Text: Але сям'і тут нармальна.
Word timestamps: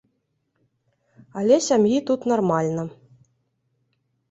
Але 1.41 1.55
сям'і 1.67 1.97
тут 2.09 2.21
нармальна. 2.33 2.83